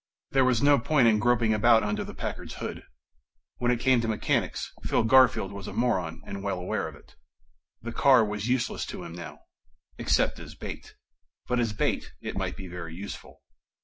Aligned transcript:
There 0.31 0.43
was 0.45 0.63
no 0.63 0.79
point 0.79 1.07
in 1.07 1.19
groping 1.19 1.53
about 1.53 1.83
under 1.83 2.03
the 2.03 2.15
Packard's 2.15 2.55
hood. 2.55 2.81
When 3.57 3.69
it 3.69 3.79
came 3.79 4.01
to 4.01 4.07
mechanics, 4.07 4.73
Phil 4.81 5.03
Garfield 5.03 5.51
was 5.53 5.67
a 5.67 5.73
moron 5.73 6.23
and 6.25 6.41
well 6.41 6.57
aware 6.57 6.87
of 6.87 6.95
it. 6.95 7.13
The 7.83 7.91
car 7.91 8.25
was 8.25 8.49
useless 8.49 8.83
to 8.87 9.03
him 9.03 9.13
now... 9.13 9.41
except 9.99 10.39
as 10.39 10.55
bait. 10.55 10.95
But 11.45 11.59
as 11.59 11.71
bait 11.73 12.13
it 12.19 12.35
might 12.35 12.57
be 12.57 12.65
very 12.67 12.95
useful. 12.95 13.43